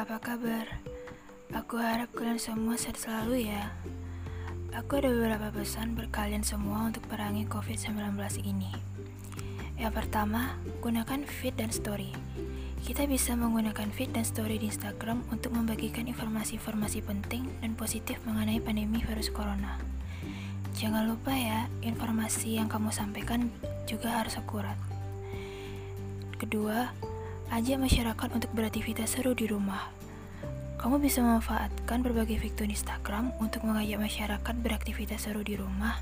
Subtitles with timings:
[0.00, 3.68] Aku harap kalian semua sehat selalu ya.
[4.72, 8.16] Aku ada beberapa pesan buat kalian semua untuk perangi COVID-19
[8.48, 8.72] ini.
[9.76, 12.16] Yang pertama, gunakan feed dan story.
[12.80, 18.56] Kita bisa menggunakan feed dan story di Instagram untuk membagikan informasi-informasi penting dan positif mengenai
[18.56, 19.76] pandemi virus corona.
[20.80, 23.52] Jangan lupa ya, informasi yang kamu sampaikan
[23.84, 24.80] juga harus akurat.
[26.40, 26.88] Kedua,
[27.50, 29.90] ajak masyarakat untuk beraktivitas seru di rumah.
[30.78, 35.98] Kamu bisa memanfaatkan berbagai fitur Instagram untuk mengajak masyarakat beraktivitas seru di rumah,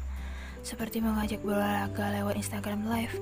[0.60, 3.16] seperti mengajak berolahraga lewat Instagram Live,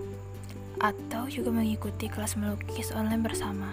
[0.82, 3.70] atau juga mengikuti kelas melukis online bersama.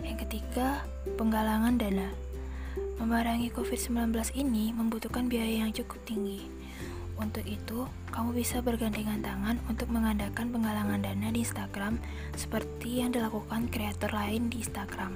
[0.00, 0.82] Yang ketiga,
[1.20, 2.08] penggalangan dana.
[2.96, 6.63] Memerangi COVID-19 ini membutuhkan biaya yang cukup tinggi.
[7.14, 12.02] Untuk itu, kamu bisa bergandengan tangan untuk mengadakan penggalangan dana di Instagram
[12.34, 15.14] seperti yang dilakukan kreator lain di Instagram.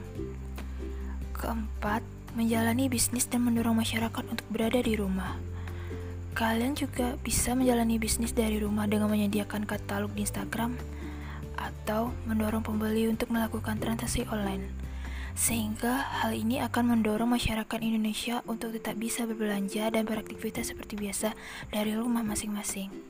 [1.34, 2.06] Keempat,
[2.38, 5.34] menjalani bisnis dan mendorong masyarakat untuk berada di rumah.
[6.38, 10.78] Kalian juga bisa menjalani bisnis dari rumah dengan menyediakan katalog di Instagram
[11.58, 14.70] atau mendorong pembeli untuk melakukan transaksi online.
[15.38, 21.38] Sehingga hal ini akan mendorong masyarakat Indonesia untuk tetap bisa berbelanja dan beraktivitas seperti biasa
[21.70, 23.07] dari rumah masing-masing.